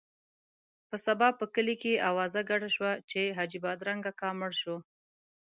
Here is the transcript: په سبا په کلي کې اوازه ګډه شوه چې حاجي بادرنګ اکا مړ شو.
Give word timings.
په 0.89 0.95
سبا 1.05 1.27
په 1.39 1.45
کلي 1.53 1.75
کې 1.81 2.03
اوازه 2.09 2.41
ګډه 2.49 2.69
شوه 2.75 2.91
چې 3.09 3.21
حاجي 3.37 3.59
بادرنګ 3.65 4.01
اکا 4.11 4.29
مړ 4.39 4.51
شو. 4.61 4.77